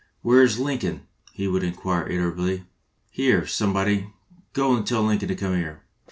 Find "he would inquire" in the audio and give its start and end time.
1.31-2.09